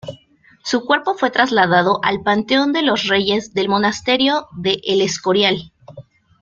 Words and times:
Su 0.63 0.83
cuerpo 0.87 1.13
fue 1.13 1.29
trasladado 1.29 1.99
al 2.01 2.23
Panteón 2.23 2.73
de 2.73 2.81
los 2.81 3.03
Reyes 3.05 3.53
del 3.53 3.69
Monasterio 3.69 4.47
de 4.57 4.81
El 4.83 4.99
Escorial. 4.99 5.71